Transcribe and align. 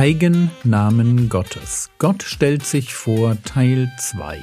Eigennamen 0.00 1.28
Gottes. 1.28 1.90
Gott 1.98 2.22
stellt 2.22 2.64
sich 2.64 2.94
vor 2.94 3.36
Teil 3.42 3.92
2. 3.98 4.38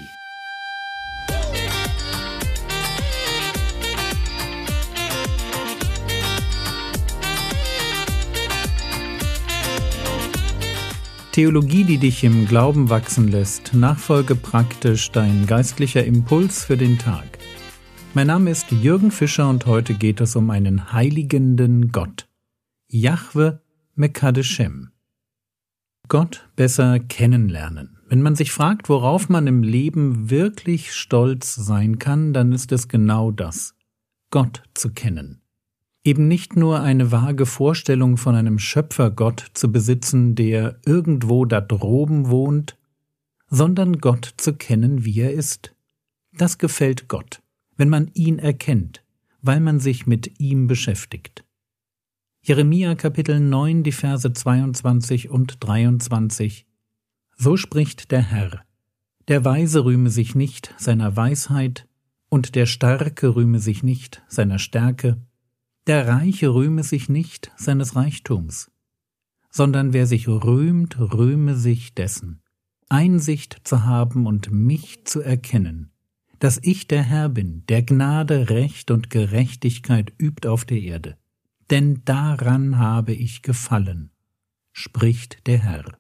Theologie, 11.31 11.85
die 11.85 11.97
dich 11.97 12.23
im 12.23 12.47
Glauben 12.47 12.91
wachsen 12.91 13.27
lässt, 13.27 13.73
nachfolge 13.73 14.35
praktisch 14.35 15.09
dein 15.09 15.47
geistlicher 15.47 16.05
Impuls 16.05 16.65
für 16.65 16.77
den 16.77 16.99
Tag. 16.99 17.39
Mein 18.13 18.27
Name 18.27 18.51
ist 18.51 18.69
Jürgen 18.69 19.09
Fischer 19.09 19.49
und 19.49 19.65
heute 19.65 19.95
geht 19.95 20.21
es 20.21 20.35
um 20.35 20.51
einen 20.51 20.93
heiligenden 20.93 21.91
Gott. 21.91 22.27
Jahwe 22.89 23.63
Mekadeshem. 23.95 24.91
Gott 26.07 26.47
besser 26.55 26.99
kennenlernen. 26.99 27.97
Wenn 28.07 28.21
man 28.21 28.35
sich 28.35 28.51
fragt, 28.51 28.89
worauf 28.89 29.29
man 29.29 29.47
im 29.47 29.63
Leben 29.63 30.29
wirklich 30.29 30.93
stolz 30.93 31.55
sein 31.55 31.99
kann, 31.99 32.33
dann 32.33 32.51
ist 32.53 32.71
es 32.71 32.87
genau 32.87 33.31
das. 33.31 33.75
Gott 34.29 34.63
zu 34.73 34.91
kennen 34.91 35.41
eben 36.07 36.29
nicht 36.29 36.55
nur 36.55 36.79
eine 36.79 37.11
vage 37.11 37.45
Vorstellung 37.45 38.15
von 38.15 38.33
einem 38.33 38.59
Schöpfergott 38.59 39.45
zu 39.53 39.69
besitzen, 39.73 40.35
der 40.35 40.79
irgendwo 40.85 41.43
da 41.43 41.59
droben 41.59 42.29
wohnt, 42.29 42.77
sondern 43.49 43.97
Gott 43.97 44.33
zu 44.37 44.53
kennen, 44.53 45.03
wie 45.03 45.19
er 45.19 45.33
ist. 45.33 45.75
Das 46.31 46.57
gefällt 46.57 47.09
Gott, 47.09 47.41
wenn 47.75 47.89
man 47.89 48.09
ihn 48.13 48.39
erkennt, 48.39 49.03
weil 49.41 49.59
man 49.59 49.81
sich 49.81 50.07
mit 50.07 50.39
ihm 50.39 50.67
beschäftigt. 50.67 51.43
Jeremia 52.47 52.95
Kapitel 52.95 53.41
9, 53.41 53.83
die 53.83 53.91
Verse 53.91 54.31
22 54.31 55.29
und 55.29 55.57
23 55.59 56.65
So 57.35 57.57
spricht 57.57 58.09
der 58.11 58.21
Herr, 58.21 58.63
der 59.27 59.43
Weise 59.43 59.83
rühme 59.83 60.09
sich 60.09 60.33
nicht 60.33 60.73
seiner 60.77 61.17
Weisheit, 61.17 61.89
und 62.29 62.55
der 62.55 62.65
Starke 62.65 63.35
rühme 63.35 63.59
sich 63.59 63.83
nicht 63.83 64.23
seiner 64.29 64.59
Stärke, 64.59 65.21
der 65.87 66.07
Reiche 66.07 66.53
rühme 66.53 66.83
sich 66.83 67.09
nicht 67.09 67.51
seines 67.57 67.97
Reichtums, 67.97 68.71
sondern 69.49 69.91
wer 69.91 70.07
sich 70.07 70.29
rühmt, 70.29 70.97
rühme 70.97 71.53
sich 71.53 71.95
dessen, 71.95 72.41
Einsicht 72.87 73.57
zu 73.65 73.83
haben 73.83 74.25
und 74.25 74.53
mich 74.53 75.03
zu 75.03 75.19
erkennen, 75.19 75.91
dass 76.39 76.61
ich 76.63 76.87
der 76.87 77.03
Herr 77.03 77.27
bin, 77.27 77.65
der 77.67 77.83
Gnade, 77.83 78.49
Recht 78.49 78.89
und 78.89 79.09
Gerechtigkeit 79.09 80.13
übt 80.17 80.47
auf 80.47 80.63
der 80.63 80.79
Erde. 80.79 81.17
Denn 81.69 82.01
daran 82.05 82.77
habe 82.77 83.13
ich 83.13 83.41
gefallen, 83.41 84.11
spricht 84.71 85.45
der 85.47 85.59
Herr. 85.59 85.97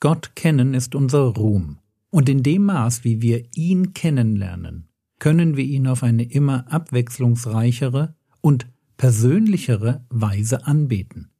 Gott 0.00 0.36
kennen 0.36 0.74
ist 0.74 0.94
unser 0.94 1.22
Ruhm, 1.22 1.78
und 2.10 2.28
in 2.28 2.42
dem 2.42 2.64
Maß, 2.66 3.04
wie 3.04 3.22
wir 3.22 3.44
ihn 3.54 3.94
kennenlernen, 3.94 4.88
können 5.18 5.56
wir 5.56 5.64
ihn 5.64 5.86
auf 5.86 6.02
eine 6.02 6.24
immer 6.24 6.70
abwechslungsreichere 6.70 8.14
und 8.40 8.66
persönlichere 8.96 10.04
Weise 10.10 10.66
anbeten. 10.66 11.30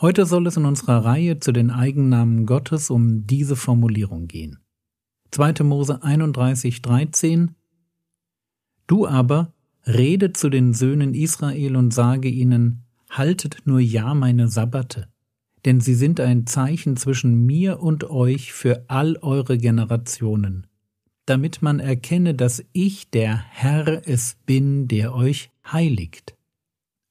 Heute 0.00 0.26
soll 0.26 0.46
es 0.46 0.56
in 0.56 0.64
unserer 0.64 1.04
Reihe 1.04 1.40
zu 1.40 1.52
den 1.52 1.70
Eigennamen 1.70 2.46
Gottes 2.46 2.90
um 2.90 3.26
diese 3.26 3.56
Formulierung 3.56 4.28
gehen. 4.28 4.58
2. 5.30 5.64
Mose 5.64 6.02
31, 6.02 6.82
13 6.82 7.54
Du 8.86 9.06
aber 9.06 9.52
rede 9.86 10.32
zu 10.32 10.50
den 10.50 10.74
Söhnen 10.74 11.14
Israel 11.14 11.76
und 11.76 11.92
sage 11.92 12.28
ihnen, 12.28 12.84
haltet 13.08 13.58
nur 13.64 13.80
ja 13.80 14.14
meine 14.14 14.48
Sabbate, 14.48 15.08
denn 15.64 15.80
sie 15.80 15.94
sind 15.94 16.20
ein 16.20 16.46
Zeichen 16.46 16.96
zwischen 16.96 17.44
mir 17.44 17.80
und 17.80 18.08
euch 18.08 18.52
für 18.52 18.84
all 18.88 19.16
eure 19.20 19.58
Generationen, 19.58 20.66
damit 21.26 21.62
man 21.62 21.80
erkenne, 21.80 22.34
dass 22.34 22.64
ich 22.72 23.10
der 23.10 23.36
Herr 23.36 24.06
es 24.08 24.36
bin, 24.46 24.88
der 24.88 25.14
euch 25.14 25.50
heiligt. 25.70 26.36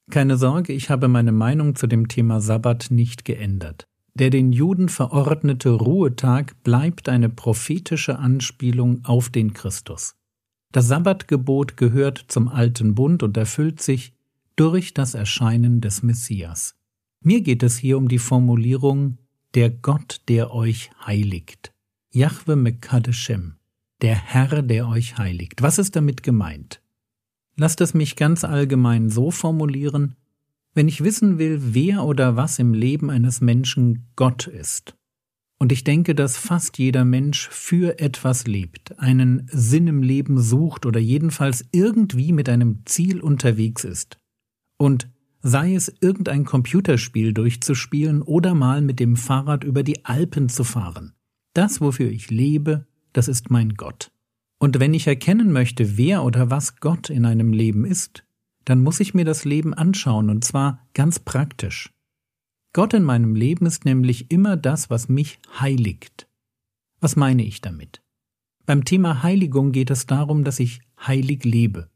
Keine 0.09 0.37
Sorge, 0.37 0.73
ich 0.73 0.89
habe 0.89 1.07
meine 1.07 1.31
Meinung 1.31 1.75
zu 1.75 1.85
dem 1.85 2.07
Thema 2.07 2.41
Sabbat 2.41 2.87
nicht 2.89 3.25
geändert. 3.25 3.85
Der 4.15 4.31
den 4.31 4.51
Juden 4.51 4.89
verordnete 4.89 5.69
Ruhetag 5.69 6.61
bleibt 6.63 7.07
eine 7.07 7.29
prophetische 7.29 8.17
Anspielung 8.17 9.05
auf 9.05 9.29
den 9.29 9.53
Christus. 9.53 10.15
Das 10.71 10.87
Sabbatgebot 10.87 11.77
gehört 11.77 12.25
zum 12.27 12.47
alten 12.47 12.93
Bund 12.93 13.23
und 13.23 13.35
erfüllt 13.37 13.81
sich 13.81 14.13
durch 14.55 14.93
das 14.93 15.15
Erscheinen 15.15 15.81
des 15.81 16.03
Messias. 16.03 16.75
Mir 17.21 17.41
geht 17.41 17.63
es 17.63 17.77
hier 17.77 17.97
um 17.97 18.07
die 18.07 18.19
Formulierung 18.19 19.17
der 19.55 19.71
Gott, 19.71 20.21
der 20.27 20.53
euch 20.53 20.91
heiligt. 21.05 21.73
Jahwe 22.11 22.55
Mekadeshem, 22.55 23.55
der 24.01 24.15
Herr, 24.15 24.61
der 24.61 24.87
euch 24.87 25.17
heiligt. 25.17 25.61
Was 25.61 25.79
ist 25.79 25.95
damit 25.95 26.21
gemeint? 26.23 26.81
Lasst 27.55 27.81
es 27.81 27.93
mich 27.93 28.15
ganz 28.15 28.43
allgemein 28.43 29.09
so 29.09 29.31
formulieren, 29.31 30.15
wenn 30.73 30.87
ich 30.87 31.03
wissen 31.03 31.39
will, 31.39 31.59
wer 31.73 32.05
oder 32.05 32.35
was 32.35 32.59
im 32.59 32.73
Leben 32.73 33.09
eines 33.09 33.41
Menschen 33.41 34.07
Gott 34.15 34.47
ist, 34.47 34.95
und 35.59 35.71
ich 35.71 35.83
denke, 35.83 36.15
dass 36.15 36.37
fast 36.37 36.77
jeder 36.77 37.05
Mensch 37.05 37.49
für 37.49 37.99
etwas 37.99 38.47
lebt, 38.47 38.97
einen 38.97 39.47
Sinn 39.51 39.87
im 39.87 40.01
Leben 40.01 40.39
sucht 40.39 40.85
oder 40.85 40.99
jedenfalls 40.99 41.65
irgendwie 41.71 42.31
mit 42.31 42.49
einem 42.49 42.85
Ziel 42.85 43.21
unterwegs 43.21 43.83
ist, 43.83 44.17
und 44.77 45.09
sei 45.41 45.75
es 45.75 45.93
irgendein 46.01 46.45
Computerspiel 46.45 47.33
durchzuspielen 47.33 48.21
oder 48.21 48.55
mal 48.55 48.81
mit 48.81 48.99
dem 48.99 49.15
Fahrrad 49.15 49.63
über 49.63 49.83
die 49.83 50.05
Alpen 50.05 50.49
zu 50.49 50.63
fahren. 50.63 51.13
Das, 51.53 51.81
wofür 51.81 52.09
ich 52.09 52.29
lebe, 52.29 52.87
das 53.13 53.27
ist 53.27 53.49
mein 53.49 53.75
Gott. 53.75 54.11
Und 54.59 54.79
wenn 54.79 54.93
ich 54.93 55.07
erkennen 55.07 55.51
möchte, 55.51 55.97
wer 55.97 56.23
oder 56.23 56.49
was 56.49 56.77
Gott 56.77 57.09
in 57.09 57.25
einem 57.25 57.53
Leben 57.53 57.85
ist, 57.85 58.25
dann 58.65 58.81
muss 58.81 58.99
ich 58.99 59.13
mir 59.13 59.25
das 59.25 59.45
Leben 59.45 59.73
anschauen, 59.73 60.29
und 60.29 60.43
zwar 60.43 60.87
ganz 60.93 61.19
praktisch. 61.19 61.91
Gott 62.73 62.93
in 62.93 63.03
meinem 63.03 63.35
Leben 63.35 63.65
ist 63.65 63.85
nämlich 63.85 64.31
immer 64.31 64.57
das, 64.57 64.89
was 64.89 65.09
mich 65.09 65.39
heiligt. 65.59 66.27
Was 66.99 67.15
meine 67.15 67.43
ich 67.43 67.61
damit? 67.61 68.01
Beim 68.65 68.85
Thema 68.85 69.23
Heiligung 69.23 69.71
geht 69.71 69.89
es 69.89 70.05
darum, 70.05 70.43
dass 70.43 70.59
ich 70.59 70.81
heilig 71.05 71.43
lebe. 71.43 71.89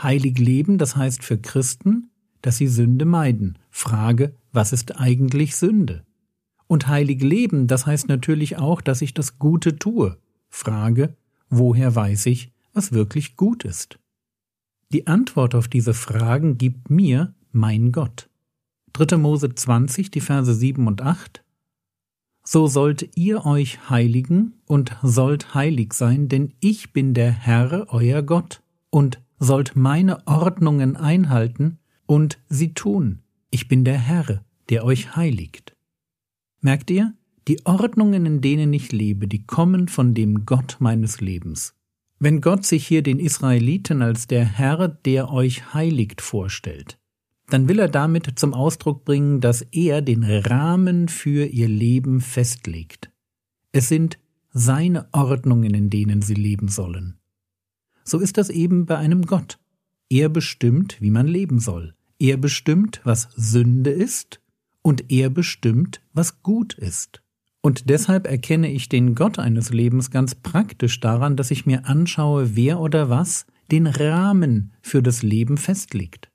Heilig 0.00 0.38
leben, 0.38 0.78
das 0.78 0.96
heißt 0.96 1.24
für 1.24 1.38
Christen, 1.38 2.10
dass 2.42 2.58
sie 2.58 2.68
Sünde 2.68 3.04
meiden. 3.04 3.58
Frage, 3.70 4.34
was 4.52 4.72
ist 4.72 5.00
eigentlich 5.00 5.56
Sünde? 5.56 6.04
Und 6.66 6.86
heilig 6.86 7.22
leben, 7.22 7.66
das 7.66 7.86
heißt 7.86 8.08
natürlich 8.08 8.58
auch, 8.58 8.80
dass 8.82 9.00
ich 9.00 9.14
das 9.14 9.38
Gute 9.38 9.78
tue. 9.78 10.18
Frage, 10.50 11.16
Woher 11.50 11.94
weiß 11.94 12.26
ich, 12.26 12.52
was 12.72 12.92
wirklich 12.92 13.36
gut 13.36 13.64
ist? 13.64 13.98
Die 14.92 15.06
Antwort 15.06 15.54
auf 15.54 15.68
diese 15.68 15.94
Fragen 15.94 16.58
gibt 16.58 16.90
mir 16.90 17.34
mein 17.52 17.92
Gott. 17.92 18.27
3. 18.92 19.16
Mose 19.16 19.54
20, 19.54 20.10
die 20.10 20.20
Verse 20.20 20.52
7 20.54 20.86
und 20.86 21.02
8. 21.02 21.42
So 22.44 22.66
sollt 22.66 23.10
ihr 23.16 23.44
euch 23.44 23.90
heiligen 23.90 24.54
und 24.66 24.96
sollt 25.02 25.54
heilig 25.54 25.92
sein, 25.92 26.28
denn 26.28 26.54
ich 26.60 26.92
bin 26.92 27.12
der 27.12 27.30
Herr, 27.30 27.86
euer 27.90 28.22
Gott, 28.22 28.62
und 28.90 29.20
sollt 29.38 29.76
meine 29.76 30.26
Ordnungen 30.26 30.96
einhalten 30.96 31.78
und 32.06 32.38
sie 32.48 32.72
tun. 32.72 33.20
Ich 33.50 33.68
bin 33.68 33.84
der 33.84 33.98
Herr, 33.98 34.44
der 34.70 34.84
euch 34.84 35.14
heiligt. 35.14 35.76
Merkt 36.60 36.90
ihr? 36.90 37.14
Die 37.46 37.64
Ordnungen, 37.64 38.26
in 38.26 38.40
denen 38.40 38.72
ich 38.72 38.92
lebe, 38.92 39.28
die 39.28 39.46
kommen 39.46 39.88
von 39.88 40.12
dem 40.14 40.44
Gott 40.44 40.76
meines 40.80 41.20
Lebens. 41.20 41.74
Wenn 42.18 42.40
Gott 42.40 42.66
sich 42.66 42.86
hier 42.86 43.02
den 43.02 43.20
Israeliten 43.20 44.02
als 44.02 44.26
der 44.26 44.44
Herr, 44.44 44.88
der 44.88 45.30
euch 45.30 45.72
heiligt, 45.72 46.20
vorstellt, 46.20 46.97
dann 47.48 47.68
will 47.68 47.78
er 47.78 47.88
damit 47.88 48.38
zum 48.38 48.54
Ausdruck 48.54 49.04
bringen, 49.04 49.40
dass 49.40 49.62
er 49.62 50.02
den 50.02 50.24
Rahmen 50.24 51.08
für 51.08 51.46
ihr 51.46 51.68
Leben 51.68 52.20
festlegt. 52.20 53.10
Es 53.72 53.88
sind 53.88 54.18
seine 54.50 55.08
Ordnungen, 55.12 55.74
in 55.74 55.90
denen 55.90 56.22
sie 56.22 56.34
leben 56.34 56.68
sollen. 56.68 57.18
So 58.04 58.18
ist 58.18 58.38
das 58.38 58.50
eben 58.50 58.86
bei 58.86 58.96
einem 58.96 59.26
Gott. 59.26 59.58
Er 60.10 60.28
bestimmt, 60.28 61.00
wie 61.00 61.10
man 61.10 61.26
leben 61.26 61.58
soll. 61.58 61.94
Er 62.18 62.36
bestimmt, 62.36 63.00
was 63.04 63.28
Sünde 63.36 63.90
ist, 63.90 64.40
und 64.82 65.10
er 65.10 65.28
bestimmt, 65.28 66.00
was 66.12 66.42
gut 66.42 66.74
ist. 66.74 67.22
Und 67.60 67.90
deshalb 67.90 68.26
erkenne 68.26 68.70
ich 68.70 68.88
den 68.88 69.14
Gott 69.14 69.38
eines 69.38 69.70
Lebens 69.70 70.10
ganz 70.10 70.34
praktisch 70.34 71.00
daran, 71.00 71.36
dass 71.36 71.50
ich 71.50 71.66
mir 71.66 71.86
anschaue, 71.86 72.56
wer 72.56 72.80
oder 72.80 73.10
was 73.10 73.46
den 73.70 73.86
Rahmen 73.86 74.72
für 74.80 75.02
das 75.02 75.22
Leben 75.22 75.58
festlegt. 75.58 76.27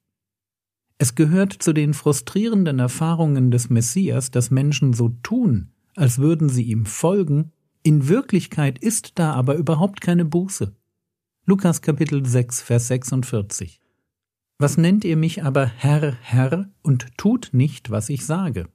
Es 1.04 1.16
gehört 1.16 1.52
zu 1.52 1.74
den 1.74 1.94
frustrierenden 1.94 2.80
Erfahrungen 2.80 3.52
des 3.52 3.70
Messias, 3.70 4.32
dass 4.32 4.52
Menschen 4.52 4.94
so 4.94 5.10
tun, 5.22 5.74
als 5.98 6.20
würden 6.20 6.48
sie 6.48 6.64
ihm 6.64 6.86
folgen, 6.86 7.52
in 7.84 8.08
Wirklichkeit 8.08 8.80
ist 8.80 9.20
da 9.20 9.34
aber 9.34 9.56
überhaupt 9.56 10.00
keine 10.00 10.24
Buße. 10.24 10.74
Lukas 11.46 11.82
Kapitel 11.82 12.26
6, 12.26 12.62
Vers 12.62 12.88
46. 12.88 13.82
Was 14.60 14.78
nennt 14.78 15.04
ihr 15.04 15.18
mich 15.18 15.44
aber 15.44 15.66
Herr, 15.66 16.14
Herr 16.22 16.70
und 16.84 17.18
tut 17.18 17.50
nicht, 17.52 17.90
was 17.92 18.08
ich 18.08 18.26
sage? 18.26 18.70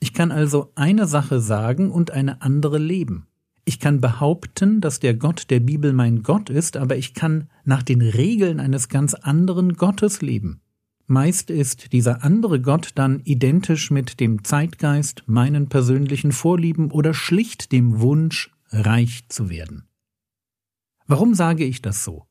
Ich 0.00 0.12
kann 0.12 0.32
also 0.32 0.70
eine 0.74 1.06
Sache 1.06 1.40
sagen 1.40 1.90
und 1.90 2.10
eine 2.10 2.42
andere 2.42 2.76
leben. 2.76 3.26
Ich 3.64 3.80
kann 3.80 4.02
behaupten, 4.02 4.82
dass 4.82 5.00
der 5.00 5.14
Gott 5.14 5.46
der 5.48 5.60
Bibel 5.60 5.94
mein 5.94 6.22
Gott 6.22 6.50
ist, 6.50 6.76
aber 6.76 6.98
ich 6.98 7.14
kann 7.14 7.48
nach 7.64 7.82
den 7.82 8.02
Regeln 8.02 8.60
eines 8.60 8.90
ganz 8.90 9.14
anderen 9.14 9.76
Gottes 9.76 10.20
leben. 10.20 10.60
Meist 11.06 11.50
ist 11.50 11.92
dieser 11.92 12.24
andere 12.24 12.62
Gott 12.62 12.92
dann 12.94 13.20
identisch 13.24 13.90
mit 13.90 14.20
dem 14.20 14.42
Zeitgeist, 14.42 15.22
meinen 15.26 15.68
persönlichen 15.68 16.32
Vorlieben 16.32 16.90
oder 16.90 17.12
schlicht 17.12 17.72
dem 17.72 18.00
Wunsch, 18.00 18.50
reich 18.70 19.28
zu 19.28 19.50
werden. 19.50 19.84
Warum 21.06 21.34
sage 21.34 21.64
ich 21.64 21.82
das 21.82 22.04
so? 22.04 22.26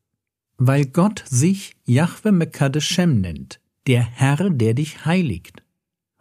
Weil 0.58 0.86
Gott 0.86 1.24
sich 1.28 1.76
Yahweh 1.86 2.32
Mekadeshem 2.32 3.22
nennt, 3.22 3.60
der 3.86 4.02
Herr, 4.02 4.50
der 4.50 4.74
dich 4.74 5.06
heiligt. 5.06 5.64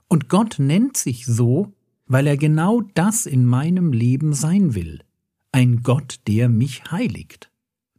Und 0.08 0.28
Gott 0.28 0.56
nennt 0.58 0.98
sich 0.98 1.25
so, 1.25 1.72
weil 2.06 2.26
er 2.26 2.37
genau 2.37 2.82
das 2.94 3.25
in 3.25 3.46
meinem 3.46 3.93
Leben 3.94 4.34
sein 4.34 4.75
will, 4.75 5.00
ein 5.52 5.82
Gott, 5.82 6.20
der 6.26 6.50
mich 6.50 6.90
heiligt. 6.90 7.50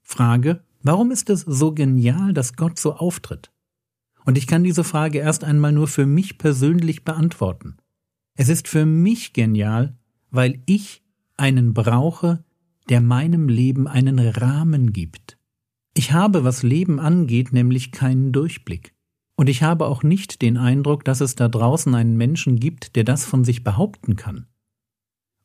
Frage, 0.03 0.63
warum 0.83 1.09
ist 1.09 1.31
es 1.31 1.41
so 1.41 1.73
genial, 1.73 2.33
dass 2.33 2.55
Gott 2.55 2.77
so 2.77 2.93
auftritt? 2.93 3.51
Und 4.25 4.37
ich 4.37 4.47
kann 4.47 4.63
diese 4.63 4.83
Frage 4.83 5.19
erst 5.19 5.43
einmal 5.43 5.71
nur 5.71 5.87
für 5.87 6.05
mich 6.05 6.37
persönlich 6.37 7.03
beantworten. 7.03 7.77
Es 8.35 8.49
ist 8.49 8.67
für 8.67 8.85
mich 8.85 9.33
genial, 9.33 9.97
weil 10.31 10.61
ich 10.65 11.03
einen 11.37 11.73
brauche, 11.73 12.43
der 12.89 13.01
meinem 13.01 13.47
Leben 13.49 13.87
einen 13.87 14.19
Rahmen 14.19 14.93
gibt. 14.93 15.37
Ich 15.93 16.11
habe, 16.11 16.43
was 16.43 16.63
Leben 16.63 16.99
angeht, 16.99 17.53
nämlich 17.53 17.91
keinen 17.91 18.31
Durchblick. 18.31 18.93
Und 19.35 19.49
ich 19.49 19.63
habe 19.63 19.87
auch 19.87 20.03
nicht 20.03 20.41
den 20.41 20.57
Eindruck, 20.57 21.05
dass 21.05 21.21
es 21.21 21.35
da 21.35 21.47
draußen 21.47 21.93
einen 21.93 22.17
Menschen 22.17 22.59
gibt, 22.59 22.95
der 22.95 23.03
das 23.03 23.25
von 23.25 23.43
sich 23.43 23.63
behaupten 23.63 24.15
kann. 24.15 24.47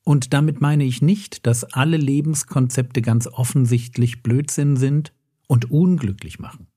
Und 0.03 0.33
damit 0.33 0.61
meine 0.61 0.85
ich 0.85 1.01
nicht, 1.01 1.45
dass 1.45 1.63
alle 1.63 1.97
Lebenskonzepte 1.97 3.01
ganz 3.01 3.27
offensichtlich 3.27 4.23
Blödsinn 4.23 4.75
sind 4.75 5.13
und 5.47 5.69
unglücklich 5.69 6.39
machen. 6.39 6.68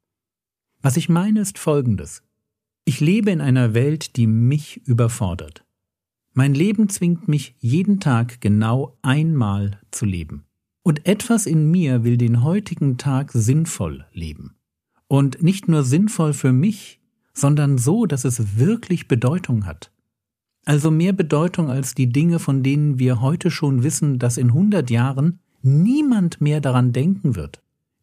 Was 0.83 0.97
ich 0.97 1.09
meine 1.09 1.41
ist 1.41 1.59
Folgendes. 1.59 2.25
Ich 2.85 2.99
lebe 2.99 3.31
in 3.31 3.41
einer 3.41 3.73
Welt, 3.73 4.17
die 4.17 4.27
mich 4.27 4.85
überfordert. 4.85 5.65
Mein 6.35 6.55
Leben 6.55 6.89
zwingt 6.89 7.29
mich 7.29 7.55
jeden 7.61 8.01
Tag 8.01 8.41
genau 8.41 8.99
einmal 9.01 9.81
zu 9.93 10.05
leben. 10.05 10.45
Und 10.83 11.07
etwas 11.07 11.47
in 11.47 11.71
mir 11.71 12.03
will 12.03 12.17
den 12.17 12.43
heutigen 12.43 12.99
Tag 12.99 13.31
sinnvoll 13.33 14.07
leben. 14.13 14.57
Und 15.07 15.41
nicht 15.41 15.69
nur 15.69 15.85
sinnvoll 15.85 16.33
für 16.33 16.53
mich, 16.53 17.01
sondern 17.33 17.79
so, 17.79 18.05
dass 18.07 18.25
es 18.25 18.59
wirklich 18.59 19.07
Bedeutung 19.07 19.67
hat. 19.67 19.93
Also 20.65 20.91
mehr 20.91 21.13
Bedeutung 21.13 21.71
als 21.71 21.95
die 21.95 22.09
Dinge, 22.09 22.41
von 22.41 22.65
denen 22.65 22.99
wir 22.99 23.21
heute 23.21 23.53
schon 23.53 23.85
wissen, 23.85 24.19
dass 24.19 24.37
in 24.37 24.53
hundert 24.53 24.91
Jahren 24.91 25.39
niemand 25.63 26.41
mehr 26.41 26.61
daran 26.61 26.93
denken 26.93 27.37
wird. 27.37 27.63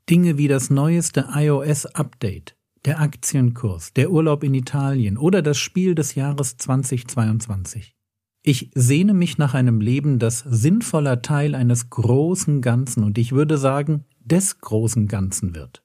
Dinge 0.09 0.37
wie 0.37 0.47
das 0.47 0.69
neueste 0.69 1.29
iOS-Update, 1.33 2.55
der 2.85 2.99
Aktienkurs, 2.99 3.93
der 3.93 4.11
Urlaub 4.11 4.43
in 4.43 4.53
Italien 4.53 5.17
oder 5.17 5.41
das 5.41 5.57
Spiel 5.57 5.95
des 5.95 6.15
Jahres 6.15 6.57
2022. 6.57 7.95
Ich 8.41 8.71
sehne 8.73 9.13
mich 9.13 9.37
nach 9.37 9.53
einem 9.53 9.81
Leben, 9.81 10.17
das 10.17 10.39
sinnvoller 10.39 11.21
Teil 11.21 11.55
eines 11.55 11.89
großen 11.89 12.61
Ganzen 12.61 13.03
und 13.03 13.17
ich 13.17 13.33
würde 13.33 13.57
sagen, 13.57 14.05
des 14.19 14.59
großen 14.59 15.07
Ganzen 15.07 15.55
wird. 15.55 15.83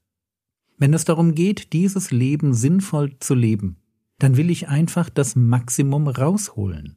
Wenn 0.79 0.94
es 0.94 1.05
darum 1.05 1.35
geht, 1.35 1.73
dieses 1.73 2.11
Leben 2.11 2.55
sinnvoll 2.55 3.19
zu 3.19 3.35
leben, 3.35 3.79
dann 4.19 4.37
will 4.37 4.50
ich 4.50 4.69
einfach 4.69 5.11
das 5.11 5.37
Maximum 5.37 6.08
rausholen. 6.08 6.97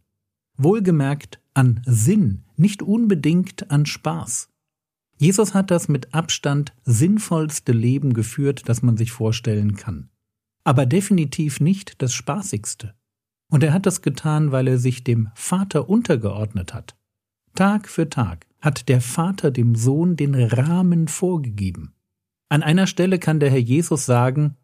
Wohlgemerkt 0.58 1.40
an 1.54 1.82
Sinn, 1.86 2.44
nicht 2.56 2.82
unbedingt 2.82 3.72
an 3.72 3.86
Spaß. 3.86 4.50
Jesus 5.18 5.54
hat 5.54 5.72
das 5.72 5.88
mit 5.88 6.14
Abstand 6.14 6.74
sinnvollste 6.86 7.72
Leben 7.72 8.14
geführt, 8.14 8.64
das 8.70 8.82
man 8.82 8.98
sich 8.98 9.12
vorstellen 9.12 9.76
kann. 9.76 10.10
Aber 10.64 10.86
definitiv 10.86 11.60
nicht 11.60 12.02
das 12.02 12.14
spaßigste. 12.14 12.94
Und 13.50 13.64
er 13.64 13.74
hat 13.74 13.86
das 13.86 14.02
getan, 14.02 14.52
weil 14.52 14.68
er 14.68 14.78
sich 14.78 15.04
dem 15.04 15.30
Vater 15.34 15.90
untergeordnet 15.90 16.74
hat. 16.74 16.96
Tag 17.56 17.88
für 17.88 18.10
Tag 18.10 18.46
hat 18.62 18.90
der 18.90 19.02
Vater 19.02 19.50
dem 19.50 19.76
Sohn 19.76 20.16
den 20.16 20.36
Rahmen 20.36 21.08
vorgegeben. 21.08 21.94
An 22.50 22.64
einer 22.64 22.88
Stelle 22.88 23.18
kann 23.18 23.40
der 23.40 23.50
Herr 23.50 23.58
Jesus 23.58 24.06
sagen, 24.06 24.56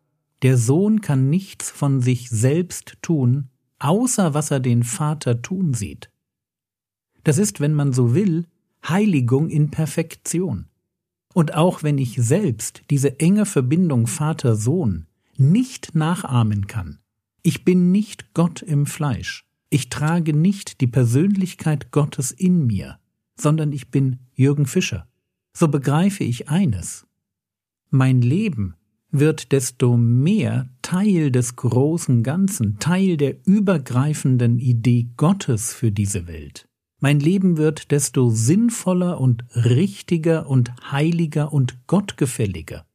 der 0.42 0.58
Sohn 0.58 1.02
kann 1.02 1.30
nichts 1.30 1.72
von 1.72 2.02
sich 2.02 2.30
selbst 2.30 2.98
tun, 3.02 3.50
außer 3.80 4.34
was 4.34 4.52
er 4.52 4.60
den 4.60 4.84
Vater 4.84 5.42
tun 5.42 5.74
sieht. 5.74 6.10
Das 7.24 7.38
ist, 7.38 7.62
wenn 7.62 7.74
man 7.74 7.94
so 7.94 8.14
will, 8.14 8.48
Heiligung 8.88 9.50
in 9.50 9.72
Perfektion. 9.72 10.68
Und 11.34 11.54
auch 11.56 11.84
wenn 11.84 11.98
ich 11.98 12.16
selbst 12.18 12.84
diese 12.90 13.20
enge 13.20 13.46
Verbindung 13.46 14.08
Vater-Sohn 14.08 15.08
nicht 15.38 15.96
nachahmen 15.96 16.68
kann, 16.68 17.00
ich 17.42 17.66
bin 17.66 17.92
nicht 17.92 18.34
Gott 18.34 18.62
im 18.62 18.86
Fleisch, 18.86 19.46
ich 19.70 19.90
trage 19.90 20.34
nicht 20.34 20.82
die 20.82 20.88
Persönlichkeit 20.88 21.92
Gottes 21.92 22.32
in 22.32 22.68
mir, 22.68 23.00
sondern 23.36 23.72
ich 23.72 23.90
bin 23.90 24.20
Jürgen 24.36 24.68
Fischer, 24.68 25.08
so 25.54 25.68
begreife 25.68 26.24
ich 26.24 26.50
eines. 26.50 27.08
Mein 27.90 28.22
Leben 28.22 28.76
wird 29.10 29.52
desto 29.52 29.98
mehr 29.98 30.70
Teil 30.82 31.32
des 31.32 31.56
großen 31.56 32.24
Ganzen, 32.24 32.80
Teil 32.80 33.18
der 33.18 33.46
übergreifenden 33.46 34.60
Idee 34.60 35.10
Gottes 35.18 35.74
für 35.74 35.92
diese 35.92 36.28
Welt. 36.28 36.68
Mein 37.04 37.20
Leben 37.20 37.58
wird 37.58 37.92
desto 37.92 38.30
sinnvoller 38.30 39.20
und 39.20 39.44
richtiger 39.58 40.48
und 40.48 40.72
heiliger 40.90 41.52
und 41.52 41.86
gottgefälliger, 41.86 42.86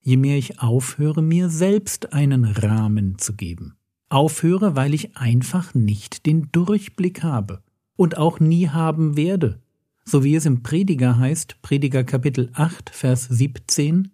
je 0.00 0.16
mehr 0.16 0.38
ich 0.38 0.60
aufhöre, 0.60 1.22
mir 1.22 1.48
selbst 1.48 2.12
einen 2.12 2.44
Rahmen 2.44 3.18
zu 3.18 3.34
geben. 3.34 3.74
Aufhöre, 4.08 4.76
weil 4.76 4.94
ich 4.94 5.16
einfach 5.16 5.74
nicht 5.74 6.24
den 6.24 6.52
Durchblick 6.52 7.24
habe 7.24 7.64
und 7.96 8.16
auch 8.16 8.38
nie 8.38 8.68
haben 8.68 9.16
werde, 9.16 9.60
so 10.04 10.22
wie 10.22 10.36
es 10.36 10.46
im 10.46 10.62
Prediger 10.62 11.18
heißt, 11.18 11.62
Prediger 11.62 12.04
Kapitel 12.04 12.48
8, 12.52 12.90
Vers 12.90 13.24
17, 13.24 14.12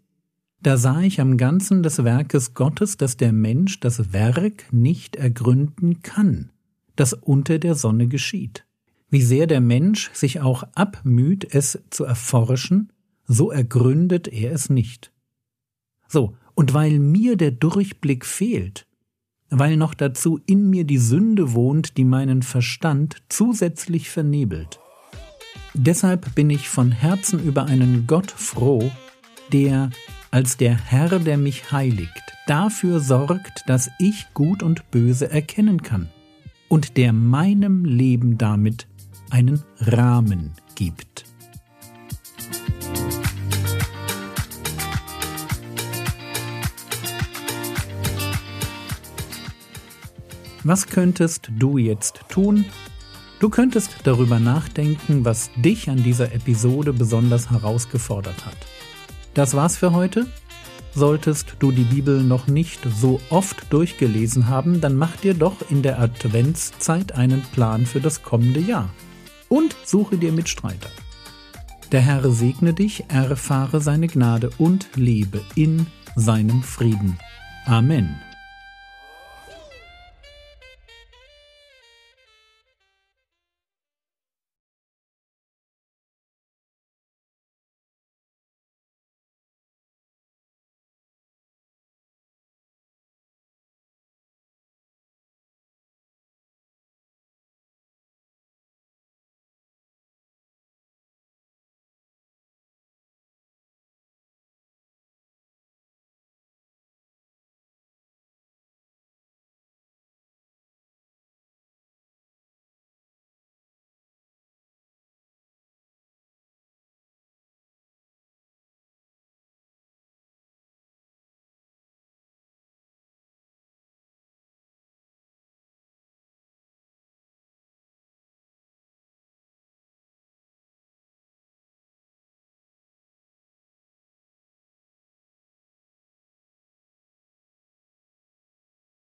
da 0.63 0.79
sah 0.79 1.03
ich 1.03 1.21
am 1.21 1.37
Ganzen 1.37 1.83
des 1.83 2.03
Werkes 2.03 2.55
Gottes, 2.55 2.97
dass 2.97 3.19
der 3.19 3.35
Mensch 3.35 3.79
das 3.81 4.15
Werk 4.15 4.73
nicht 4.73 5.17
ergründen 5.17 6.01
kann, 6.01 6.49
das 6.97 7.13
unter 7.13 7.59
der 7.59 7.75
Sonne 7.75 8.09
geschieht. 8.09 8.65
Wie 9.11 9.23
sehr 9.23 9.47
der 9.47 9.61
Mensch 9.61 10.11
sich 10.13 10.41
auch 10.41 10.65
abmüht, 10.75 11.55
es 11.55 11.83
zu 11.91 12.05
erforschen, 12.05 12.93
so 13.27 13.51
ergründet 13.51 14.29
er 14.29 14.53
es 14.53 14.69
nicht. 14.69 15.13
So, 16.09 16.35
und 16.55 16.75
weil 16.75 16.99
mir 16.99 17.37
der 17.37 17.51
Durchblick 17.51 18.25
fehlt, 18.27 18.87
weil 19.51 19.77
noch 19.77 19.95
dazu 19.95 20.41
in 20.47 20.69
mir 20.69 20.85
die 20.85 20.99
Sünde 20.99 21.55
wohnt, 21.55 21.97
die 21.97 22.05
meinen 22.05 22.43
Verstand 22.43 23.17
zusätzlich 23.29 24.11
vernebelt. 24.11 24.79
Deshalb 25.75 26.35
bin 26.35 26.51
ich 26.51 26.69
von 26.69 26.93
Herzen 26.93 27.43
über 27.43 27.65
einen 27.65 28.07
Gott 28.07 28.31
froh, 28.31 28.91
der 29.53 29.91
als 30.31 30.57
der 30.57 30.77
Herr, 30.77 31.19
der 31.19 31.39
mich 31.39 31.73
heiligt, 31.73 32.23
dafür 32.47 33.01
sorgt, 33.01 33.65
dass 33.67 33.91
ich 33.99 34.27
Gut 34.35 34.63
und 34.63 34.91
Böse 34.91 35.31
erkennen 35.31 35.83
kann 35.83 36.09
und 36.69 36.97
der 36.97 37.13
meinem 37.13 37.85
Leben 37.85 38.37
damit 38.37 38.87
einen 39.31 39.63
Rahmen 39.81 40.55
gibt. 40.75 41.25
Was 50.65 50.87
könntest 50.87 51.51
du 51.57 51.79
jetzt 51.79 52.21
tun? 52.29 52.65
Du 53.41 53.49
könntest 53.49 53.91
darüber 54.05 54.39
nachdenken, 54.39 55.25
was 55.25 55.51
dich 55.57 55.89
an 55.89 56.03
dieser 56.03 56.33
Episode 56.35 56.93
besonders 56.93 57.51
herausgefordert 57.51 58.45
hat. 58.45 58.57
Das 59.35 59.55
war's 59.55 59.77
für 59.77 59.93
heute. 59.93 60.27
Solltest 60.95 61.57
du 61.61 61.71
die 61.71 61.85
Bibel 61.85 62.23
noch 62.23 62.49
nicht 62.49 62.81
so 63.01 63.21
oft 63.31 63.73
durchgelesen 63.73 64.49
haben, 64.49 64.81
dann 64.81 64.97
mach 64.97 65.17
dir 65.17 65.35
doch 65.35 65.71
in 65.71 65.83
der 65.83 66.01
Adventszeit 66.01 67.13
einen 67.13 67.43
Plan 67.53 67.87
für 67.87 68.01
das 68.01 68.23
kommende 68.23 68.61
Jahr 68.61 68.91
und 69.49 69.77
suche 69.85 70.17
dir 70.17 70.33
Mitstreiter. 70.33 70.91
Der 71.93 72.01
Herr 72.01 72.31
segne 72.31 72.75
dich, 72.75 73.05
erfahre 73.09 73.81
seine 73.81 74.09
Gnade 74.09 74.51
und 74.59 74.89
lebe 74.95 75.41
in 75.55 75.87
seinem 76.17 76.63
Frieden. 76.63 77.19
Amen. 77.67 78.28